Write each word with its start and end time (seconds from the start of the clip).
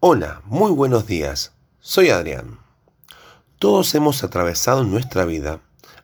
Hola, 0.00 0.42
muy 0.44 0.70
buenos 0.70 1.08
días. 1.08 1.50
Soy 1.80 2.10
Adrián. 2.10 2.60
Todos 3.58 3.96
hemos 3.96 4.22
atravesado 4.22 4.82
en 4.82 4.92
nuestra 4.92 5.24
vida 5.24 5.58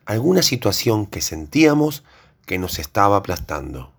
alguna 0.05 0.41
situación 0.41 1.05
que 1.05 1.21
sentíamos 1.21 2.03
que 2.45 2.57
nos 2.57 2.77
estaba 2.77 3.15
aplastando. 3.15 3.93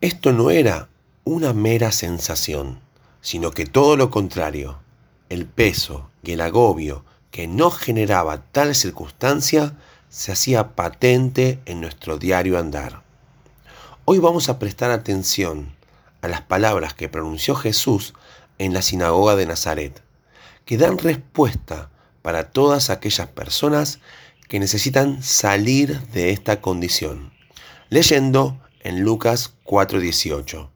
Esto 0.00 0.32
no 0.32 0.48
era 0.50 0.88
una 1.24 1.52
mera 1.52 1.92
sensación, 1.92 2.80
sino 3.20 3.50
que 3.50 3.66
todo 3.66 3.98
lo 3.98 4.08
contrario, 4.08 4.78
el 5.28 5.44
peso 5.44 6.08
y 6.22 6.32
el 6.32 6.40
agobio 6.40 7.04
que 7.30 7.46
no 7.48 7.70
generaba 7.70 8.44
tal 8.50 8.74
circunstancia 8.74 9.76
se 10.08 10.32
hacía 10.32 10.74
patente 10.74 11.60
en 11.66 11.82
nuestro 11.82 12.16
diario 12.16 12.58
andar. 12.58 13.02
Hoy 14.06 14.20
vamos 14.20 14.48
a 14.48 14.58
prestar 14.58 14.90
atención 14.90 15.76
a 16.22 16.28
las 16.28 16.40
palabras 16.40 16.94
que 16.94 17.10
pronunció 17.10 17.54
Jesús 17.54 18.14
en 18.60 18.74
la 18.74 18.82
sinagoga 18.82 19.36
de 19.36 19.46
Nazaret, 19.46 20.02
que 20.66 20.76
dan 20.76 20.98
respuesta 20.98 21.90
para 22.20 22.50
todas 22.50 22.90
aquellas 22.90 23.26
personas 23.28 24.00
que 24.48 24.60
necesitan 24.60 25.22
salir 25.22 25.98
de 26.08 26.30
esta 26.30 26.60
condición. 26.60 27.32
Leyendo 27.88 28.60
en 28.80 29.00
Lucas 29.00 29.54
4:18. 29.64 30.68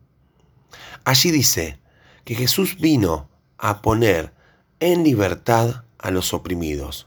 Allí 1.04 1.30
dice 1.30 1.78
que 2.24 2.34
Jesús 2.34 2.78
vino 2.80 3.28
a 3.58 3.82
poner 3.82 4.32
en 4.80 5.04
libertad 5.04 5.84
a 5.98 6.10
los 6.10 6.32
oprimidos, 6.32 7.06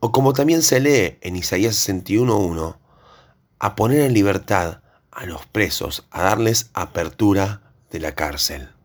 o 0.00 0.10
como 0.10 0.32
también 0.32 0.62
se 0.62 0.80
lee 0.80 1.18
en 1.20 1.36
Isaías 1.36 1.76
61:1, 1.76 2.80
a 3.60 3.76
poner 3.76 4.00
en 4.00 4.12
libertad 4.12 4.80
a 5.12 5.24
los 5.24 5.46
presos, 5.46 6.04
a 6.10 6.22
darles 6.22 6.70
apertura 6.74 7.62
de 7.92 8.00
la 8.00 8.16
cárcel. 8.16 8.75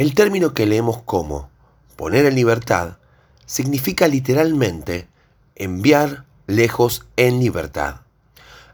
El 0.00 0.14
término 0.14 0.54
que 0.54 0.64
leemos 0.64 1.02
como 1.02 1.50
poner 1.96 2.24
en 2.24 2.34
libertad 2.34 2.96
significa 3.44 4.08
literalmente 4.08 5.08
enviar 5.56 6.24
lejos 6.46 7.04
en 7.16 7.38
libertad, 7.38 7.96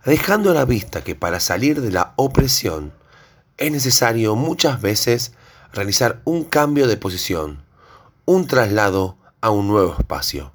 dejando 0.05 0.53
a 0.53 0.55
la 0.55 0.65
vista 0.65 1.03
que 1.03 1.17
para 1.17 1.41
salir 1.41 1.81
de 1.81 1.91
la 1.91 2.13
opresión 2.15 2.93
es 3.57 3.73
necesario 3.73 4.37
muchas 4.37 4.81
veces 4.81 5.33
realizar 5.73 6.23
un 6.25 6.45
cambio 6.45 6.87
de 6.87 6.97
posición, 6.97 7.65
un 8.25 8.47
traslado 8.47 9.19
a 9.41 9.51
un 9.51 9.67
nuevo 9.67 9.97
espacio. 9.99 10.53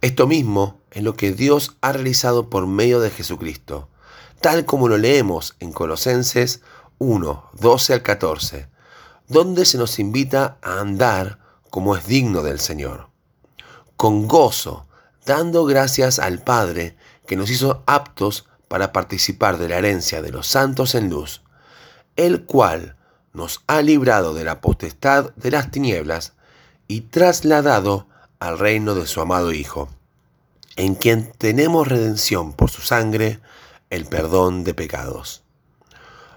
Esto 0.00 0.28
mismo 0.28 0.80
es 0.92 1.02
lo 1.02 1.14
que 1.14 1.32
Dios 1.32 1.76
ha 1.80 1.90
realizado 1.90 2.50
por 2.50 2.68
medio 2.68 3.00
de 3.00 3.10
Jesucristo, 3.10 3.88
tal 4.40 4.64
como 4.64 4.86
lo 4.86 4.96
leemos 4.96 5.56
en 5.58 5.72
Colosenses 5.72 6.60
1, 6.98 7.50
12 7.54 7.94
al 7.94 8.02
14, 8.02 8.72
donde 9.28 9.64
se 9.64 9.78
nos 9.78 9.98
invita 9.98 10.58
a 10.62 10.80
andar 10.80 11.38
como 11.70 11.96
es 11.96 12.06
digno 12.06 12.42
del 12.42 12.60
Señor, 12.60 13.08
con 13.96 14.28
gozo, 14.28 14.86
dando 15.24 15.64
gracias 15.64 16.18
al 16.18 16.42
Padre 16.42 16.96
que 17.26 17.36
nos 17.36 17.50
hizo 17.50 17.82
aptos 17.86 18.46
para 18.68 18.92
participar 18.92 19.58
de 19.58 19.68
la 19.68 19.78
herencia 19.78 20.22
de 20.22 20.30
los 20.30 20.46
santos 20.46 20.94
en 20.94 21.08
luz, 21.08 21.42
el 22.16 22.44
cual 22.44 22.96
nos 23.32 23.62
ha 23.66 23.80
librado 23.82 24.34
de 24.34 24.44
la 24.44 24.60
potestad 24.60 25.30
de 25.36 25.50
las 25.50 25.70
tinieblas 25.70 26.34
y 26.88 27.02
trasladado 27.02 28.06
al 28.38 28.58
reino 28.58 28.94
de 28.94 29.06
su 29.06 29.20
amado 29.20 29.52
Hijo, 29.52 29.88
en 30.76 30.94
quien 30.94 31.32
tenemos 31.38 31.88
redención 31.88 32.52
por 32.52 32.70
su 32.70 32.82
sangre, 32.82 33.40
el 33.90 34.06
perdón 34.06 34.64
de 34.64 34.74
pecados. 34.74 35.42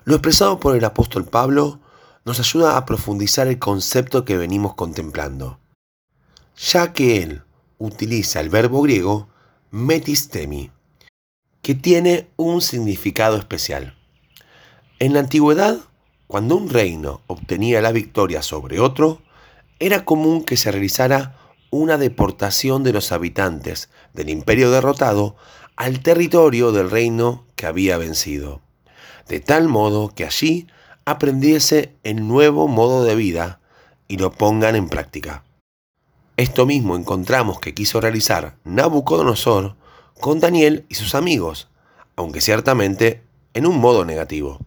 Lo 0.04 0.16
expresado 0.16 0.60
por 0.60 0.76
el 0.76 0.86
apóstol 0.86 1.26
Pablo 1.26 1.80
nos 2.26 2.40
ayuda 2.40 2.76
a 2.76 2.86
profundizar 2.86 3.48
el 3.48 3.60
concepto 3.60 4.26
que 4.26 4.36
venimos 4.36 4.74
contemplando, 4.74 5.60
ya 6.58 6.92
que 6.92 7.22
él 7.22 7.44
utiliza 7.78 8.42
el 8.42 8.50
verbo 8.50 8.82
griego 8.82 9.30
metistemi, 9.70 10.72
que 11.62 11.76
tiene 11.76 12.28
un 12.36 12.62
significado 12.62 13.38
especial. 13.38 13.96
En 14.98 15.14
la 15.14 15.20
antigüedad, 15.20 15.78
cuando 16.28 16.56
un 16.56 16.70
reino 16.70 17.22
obtenía 17.28 17.82
la 17.82 17.92
victoria 17.92 18.42
sobre 18.42 18.80
otro, 18.80 19.22
era 19.78 20.04
común 20.04 20.44
que 20.44 20.58
se 20.58 20.72
realizara 20.72 21.38
una 21.70 21.98
deportación 21.98 22.84
de 22.84 22.94
los 22.94 23.12
habitantes 23.12 23.90
del 24.14 24.30
imperio 24.30 24.72
derrotado 24.72 25.36
al 25.76 26.00
territorio 26.00 26.72
del 26.72 26.90
reino 26.90 27.46
que 27.56 27.68
había 27.68 27.98
vencido, 27.98 28.62
de 29.28 29.42
tal 29.42 29.68
modo 29.68 30.10
que 30.16 30.26
allí 30.26 30.68
aprendiese 31.06 31.96
el 32.04 32.28
nuevo 32.28 32.68
modo 32.68 33.04
de 33.04 33.16
vida 33.16 33.60
y 34.08 34.18
lo 34.18 34.32
pongan 34.32 34.76
en 34.76 34.90
práctica. 34.90 35.44
Esto 36.36 36.66
mismo 36.66 36.96
encontramos 36.96 37.60
que 37.60 37.76
quiso 37.76 38.02
realizar 38.02 38.58
Nabucodonosor 38.64 39.76
con 40.20 40.40
Daniel 40.40 40.86
y 40.90 40.96
sus 40.96 41.14
amigos, 41.14 41.70
aunque 42.16 42.42
ciertamente 42.42 43.22
en 43.54 43.68
un 43.68 43.80
modo 43.80 44.04
negativo. 44.04 44.60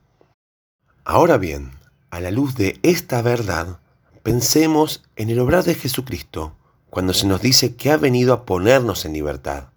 Ahora 1.04 1.38
bien, 1.38 1.72
a 2.10 2.20
la 2.20 2.30
luz 2.30 2.54
de 2.54 2.78
esta 2.82 3.20
verdad, 3.20 3.80
pensemos 4.22 5.02
en 5.16 5.30
el 5.30 5.40
obrar 5.40 5.64
de 5.64 5.74
Jesucristo 5.74 6.54
cuando 6.88 7.12
se 7.14 7.26
nos 7.26 7.42
dice 7.42 7.74
que 7.74 7.90
ha 7.90 7.96
venido 7.96 8.32
a 8.32 8.46
ponernos 8.46 9.04
en 9.04 9.12
libertad. 9.12 9.68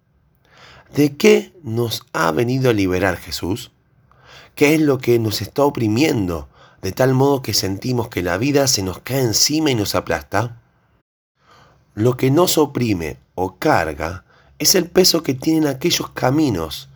¿De 0.94 1.16
qué 1.16 1.52
nos 1.62 2.06
ha 2.12 2.30
venido 2.30 2.70
a 2.70 2.74
liberar 2.74 3.16
Jesús? 3.16 3.72
¿Qué 4.54 4.74
es 4.74 4.80
lo 4.80 4.98
que 4.98 5.18
nos 5.18 5.42
está 5.42 5.64
oprimiendo 5.64 6.48
de 6.82 6.90
tal 6.90 7.14
modo 7.14 7.42
que 7.42 7.54
sentimos 7.54 8.08
que 8.08 8.22
la 8.22 8.36
vida 8.38 8.66
se 8.66 8.82
nos 8.82 8.98
cae 8.98 9.20
encima 9.20 9.70
y 9.70 9.76
nos 9.76 9.94
aplasta? 9.94 10.60
Lo 11.94 12.16
que 12.16 12.30
nos 12.30 12.58
oprime 12.58 13.18
o 13.36 13.56
carga 13.56 14.24
es 14.58 14.74
el 14.74 14.90
peso 14.90 15.22
que 15.22 15.34
tienen 15.34 15.68
aquellos 15.68 16.10
caminos 16.10 16.88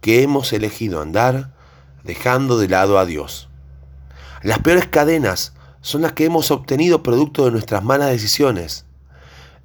que 0.00 0.22
hemos 0.22 0.52
elegido 0.52 1.00
andar 1.00 1.54
dejando 2.04 2.58
de 2.58 2.68
lado 2.68 2.98
a 2.98 3.04
Dios. 3.04 3.48
Las 4.42 4.58
peores 4.60 4.86
cadenas 4.88 5.52
son 5.82 6.02
las 6.02 6.12
que 6.12 6.24
hemos 6.24 6.50
obtenido 6.50 7.02
producto 7.02 7.44
de 7.44 7.50
nuestras 7.50 7.84
malas 7.84 8.10
decisiones. 8.10 8.86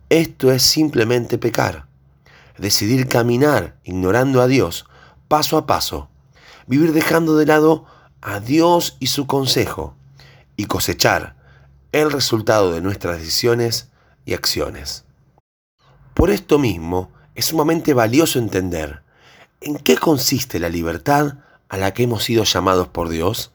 Esto 0.09 0.51
es 0.51 0.63
simplemente 0.63 1.37
pecar, 1.37 1.85
decidir 2.57 3.07
caminar 3.07 3.77
ignorando 3.83 4.41
a 4.41 4.47
Dios 4.47 4.85
paso 5.29 5.57
a 5.57 5.65
paso, 5.65 6.09
vivir 6.67 6.91
dejando 6.91 7.37
de 7.37 7.45
lado 7.45 7.85
a 8.21 8.39
Dios 8.39 8.97
y 8.99 9.07
su 9.07 9.27
consejo 9.27 9.95
y 10.55 10.65
cosechar 10.65 11.35
el 11.91 12.11
resultado 12.11 12.71
de 12.71 12.81
nuestras 12.81 13.19
decisiones 13.19 13.89
y 14.25 14.33
acciones. 14.33 15.05
Por 16.13 16.29
esto 16.29 16.59
mismo, 16.59 17.11
es 17.35 17.45
sumamente 17.45 17.93
valioso 17.93 18.39
entender 18.39 19.01
en 19.61 19.77
qué 19.77 19.97
consiste 19.97 20.59
la 20.59 20.69
libertad 20.69 21.35
a 21.69 21.77
la 21.77 21.93
que 21.93 22.03
hemos 22.03 22.23
sido 22.23 22.43
llamados 22.43 22.87
por 22.89 23.09
Dios. 23.09 23.51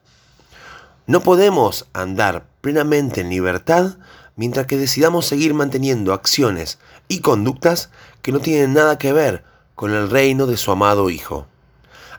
No 1.06 1.20
podemos 1.20 1.86
andar 1.92 2.46
plenamente 2.60 3.20
en 3.20 3.28
libertad 3.28 3.98
mientras 4.36 4.66
que 4.66 4.78
decidamos 4.78 5.26
seguir 5.26 5.52
manteniendo 5.54 6.12
acciones 6.12 6.78
y 7.08 7.20
conductas 7.20 7.90
que 8.22 8.32
no 8.32 8.40
tienen 8.40 8.72
nada 8.72 8.98
que 8.98 9.12
ver 9.12 9.44
con 9.74 9.92
el 9.92 10.10
reino 10.10 10.46
de 10.46 10.56
su 10.56 10.70
amado 10.70 11.10
Hijo, 11.10 11.46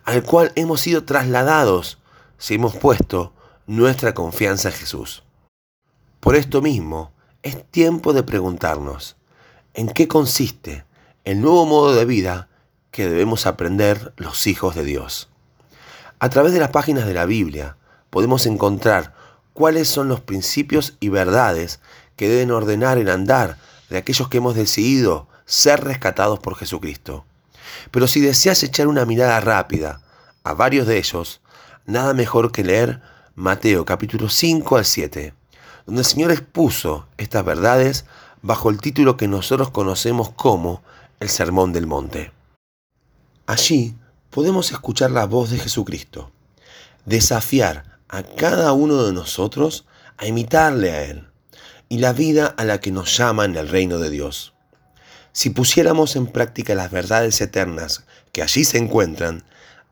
al 0.04 0.24
cual 0.24 0.52
hemos 0.56 0.82
sido 0.82 1.04
trasladados 1.04 1.98
si 2.38 2.56
hemos 2.56 2.76
puesto 2.76 3.34
nuestra 3.68 4.14
confianza 4.14 4.70
en 4.70 4.76
Jesús. 4.76 5.24
Por 6.20 6.36
esto 6.36 6.62
mismo, 6.62 7.12
es 7.44 7.64
tiempo 7.70 8.14
de 8.14 8.24
preguntarnos 8.24 9.16
en 9.74 9.88
qué 9.90 10.08
consiste 10.08 10.86
el 11.26 11.42
nuevo 11.42 11.66
modo 11.66 11.94
de 11.94 12.06
vida 12.06 12.50
que 12.92 13.08
debemos 13.08 13.46
aprender 13.46 14.14
los 14.18 14.48
hijos 14.48 14.74
de 14.76 14.84
Dios. 14.84 15.30
A 16.20 16.30
través 16.30 16.54
de 16.54 16.60
las 16.60 16.70
páginas 16.70 17.06
de 17.06 17.14
la 17.14 17.26
Biblia 17.26 17.78
podemos 18.10 18.46
encontrar 18.46 19.14
cuáles 19.54 19.88
son 19.88 20.08
los 20.08 20.22
principios 20.22 20.96
y 21.00 21.10
verdades 21.10 21.80
que 22.16 22.30
deben 22.30 22.52
ordenar 22.52 22.98
el 22.98 23.10
andar 23.10 23.58
de 23.90 23.98
aquellos 23.98 24.30
que 24.30 24.38
hemos 24.38 24.56
decidido 24.56 25.28
ser 25.46 25.84
rescatados 25.84 26.40
por 26.40 26.56
Jesucristo. 26.56 27.26
Pero 27.92 28.08
si 28.08 28.22
deseas 28.22 28.64
echar 28.64 28.88
una 28.88 29.06
mirada 29.06 29.40
rápida 29.40 30.02
a 30.44 30.54
varios 30.54 30.88
de 30.88 30.98
ellos, 30.98 31.42
nada 31.86 32.14
mejor 32.14 32.52
que 32.52 32.64
leer 32.64 33.02
Mateo 33.36 33.86
capítulo 33.86 34.30
5 34.30 34.78
al 34.78 34.86
7 34.86 35.34
donde 35.86 36.02
el 36.02 36.06
Señor 36.06 36.32
expuso 36.32 37.08
estas 37.18 37.46
verdades 37.46 38.06
bajo 38.42 38.70
el 38.70 38.80
título 38.80 39.18
que 39.18 39.28
nosotros 39.28 39.70
conocemos 39.70 40.32
como 40.32 40.82
el 41.20 41.30
Sermón 41.30 41.74
del 41.74 41.88
Monte. 41.88 42.32
Allí 43.46 43.96
podemos 44.32 44.72
escuchar 44.72 45.12
la 45.12 45.26
voz 45.26 45.52
de 45.52 45.60
Jesucristo, 45.60 46.32
desafiar 47.06 48.00
a 48.10 48.24
cada 48.24 48.74
uno 48.74 49.04
de 49.04 49.14
nosotros 49.14 49.86
a 50.18 50.26
imitarle 50.26 50.92
a 50.92 51.04
Él 51.04 51.28
y 51.88 52.00
la 52.00 52.14
vida 52.14 52.48
a 52.58 52.64
la 52.64 52.80
que 52.80 52.92
nos 52.92 53.16
llama 53.16 53.46
en 53.46 53.56
el 53.56 53.70
reino 53.70 54.00
de 54.00 54.10
Dios. 54.10 54.54
Si 55.32 55.52
pusiéramos 55.52 56.16
en 56.16 56.28
práctica 56.28 56.74
las 56.76 56.92
verdades 56.92 57.40
eternas 57.42 58.06
que 58.32 58.42
allí 58.42 58.64
se 58.64 58.78
encuentran, 58.78 59.44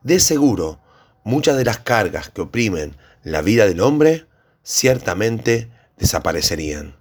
de 0.02 0.18
seguro 0.18 0.80
muchas 1.24 1.56
de 1.56 1.64
las 1.64 1.78
cargas 1.78 2.28
que 2.28 2.42
oprimen 2.42 2.96
la 3.24 3.42
vida 3.42 3.66
del 3.66 3.80
hombre 3.80 4.26
ciertamente 4.62 5.70
desaparecerían. 5.98 6.96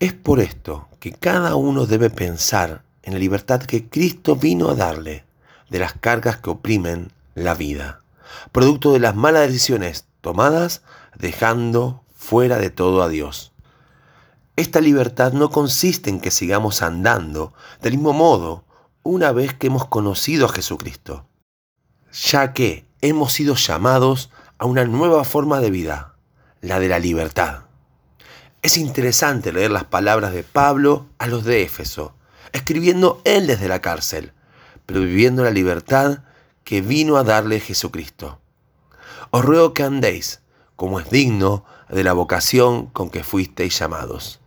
Es 0.00 0.12
por 0.12 0.40
esto 0.40 0.88
que 0.98 1.12
cada 1.12 1.54
uno 1.54 1.86
debe 1.86 2.10
pensar 2.10 2.82
en 3.02 3.12
la 3.12 3.18
libertad 3.18 3.62
que 3.62 3.88
Cristo 3.88 4.36
vino 4.36 4.70
a 4.70 4.74
darle 4.74 5.24
de 5.70 5.78
las 5.78 5.92
cargas 5.92 6.38
que 6.38 6.50
oprimen 6.50 7.12
la 7.34 7.54
vida, 7.54 8.02
producto 8.52 8.92
de 8.92 9.00
las 9.00 9.14
malas 9.14 9.46
decisiones 9.46 10.06
tomadas 10.20 10.82
dejando 11.16 12.02
fuera 12.14 12.58
de 12.58 12.70
todo 12.70 13.02
a 13.02 13.08
Dios. 13.08 13.52
Esta 14.56 14.80
libertad 14.80 15.32
no 15.32 15.50
consiste 15.50 16.08
en 16.08 16.20
que 16.20 16.30
sigamos 16.30 16.82
andando 16.82 17.52
del 17.82 17.94
mismo 17.94 18.12
modo 18.12 18.64
una 19.02 19.30
vez 19.32 19.54
que 19.54 19.66
hemos 19.68 19.86
conocido 19.86 20.46
a 20.46 20.48
Jesucristo, 20.48 21.28
ya 22.10 22.52
que 22.54 22.85
hemos 23.00 23.32
sido 23.32 23.54
llamados 23.54 24.30
a 24.58 24.66
una 24.66 24.84
nueva 24.84 25.24
forma 25.24 25.60
de 25.60 25.70
vida, 25.70 26.14
la 26.60 26.80
de 26.80 26.88
la 26.88 26.98
libertad. 26.98 27.64
Es 28.62 28.76
interesante 28.76 29.52
leer 29.52 29.70
las 29.70 29.84
palabras 29.84 30.32
de 30.32 30.42
Pablo 30.42 31.06
a 31.18 31.26
los 31.26 31.44
de 31.44 31.62
Éfeso, 31.62 32.14
escribiendo 32.52 33.20
él 33.24 33.46
desde 33.46 33.68
la 33.68 33.80
cárcel, 33.80 34.32
pero 34.86 35.00
viviendo 35.00 35.44
la 35.44 35.50
libertad 35.50 36.20
que 36.64 36.80
vino 36.80 37.16
a 37.16 37.24
darle 37.24 37.60
Jesucristo. 37.60 38.40
Os 39.30 39.44
ruego 39.44 39.74
que 39.74 39.82
andéis 39.82 40.40
como 40.74 41.00
es 41.00 41.10
digno 41.10 41.64
de 41.88 42.04
la 42.04 42.12
vocación 42.12 42.86
con 42.86 43.10
que 43.10 43.24
fuisteis 43.24 43.78
llamados. 43.78 44.40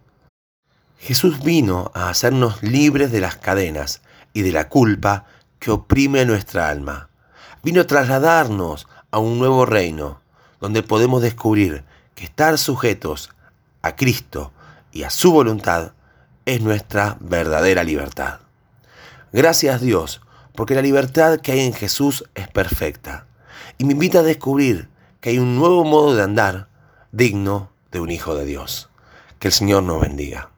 Jesús 1.00 1.42
vino 1.44 1.92
a 1.94 2.10
hacernos 2.10 2.62
libres 2.62 3.12
de 3.12 3.22
las 3.22 3.38
cadenas 3.38 4.02
y 4.34 4.42
de 4.42 4.52
la 4.52 4.69
culpa 4.69 5.25
que 5.60 5.72
oprime 5.72 6.25
nuestra 6.25 6.69
alma. 6.69 7.08
Vino 7.63 7.81
a 7.81 7.88
trasladarnos 7.88 8.88
a 9.11 9.19
un 9.19 9.39
nuevo 9.39 9.65
reino, 9.65 10.21
donde 10.59 10.83
podemos 10.83 11.21
descubrir 11.21 11.83
que 12.15 12.23
estar 12.23 12.57
sujetos 12.57 13.29
a 13.81 13.95
Cristo 13.95 14.51
y 14.91 15.03
a 15.03 15.09
su 15.09 15.31
voluntad 15.31 15.94
es 16.45 16.61
nuestra 16.61 17.17
verdadera 17.19 17.83
libertad. 17.83 18.39
Gracias 19.31 19.81
Dios, 19.81 20.21
porque 20.56 20.75
la 20.75 20.81
libertad 20.81 21.39
que 21.39 21.51
hay 21.51 21.59
en 21.61 21.73
Jesús 21.73 22.25
es 22.35 22.47
perfecta 22.47 23.27
y 23.77 23.85
me 23.85 23.94
invita 23.94 24.19
a 24.19 24.23
descubrir 24.23 24.89
que 25.21 25.29
hay 25.29 25.39
un 25.39 25.56
nuevo 25.56 25.83
modo 25.83 26.15
de 26.15 26.23
andar 26.23 26.67
digno 27.11 27.71
de 27.91 28.00
un 28.00 28.11
hijo 28.11 28.35
de 28.35 28.45
Dios. 28.45 28.89
Que 29.39 29.47
el 29.47 29.53
Señor 29.53 29.83
nos 29.83 30.01
bendiga. 30.01 30.50